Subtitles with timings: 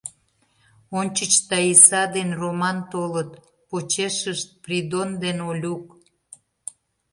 [0.99, 3.31] Ончыч Таиса ден Роман толыт,
[3.69, 5.83] почешышт— Придон ден Олюк.